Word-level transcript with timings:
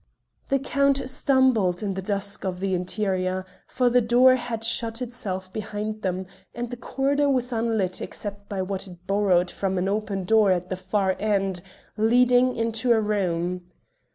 The 0.47 0.57
Count 0.57 1.07
stumbled 1.11 1.83
in 1.83 1.93
the 1.93 2.01
dusk 2.01 2.43
of 2.43 2.59
the 2.59 2.73
interior, 2.73 3.45
for 3.67 3.87
the 3.87 4.01
door 4.01 4.35
had 4.35 4.63
shut 4.63 4.99
of 4.99 5.07
itself 5.09 5.53
behind 5.53 6.01
them, 6.01 6.25
and 6.55 6.71
the 6.71 6.75
corridor 6.75 7.29
was 7.29 7.53
unlit 7.53 8.01
except 8.01 8.49
by 8.49 8.63
what 8.63 8.87
it 8.87 9.05
borrowed 9.05 9.51
from 9.51 9.77
an 9.77 9.87
open 9.87 10.23
door 10.23 10.51
at 10.51 10.69
the 10.69 10.75
far 10.75 11.15
end, 11.19 11.61
leading 11.97 12.55
into 12.55 12.91
a 12.91 12.99
room. 12.99 13.69